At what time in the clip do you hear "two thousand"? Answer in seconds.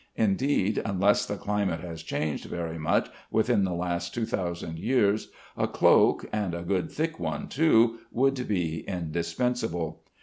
4.15-4.79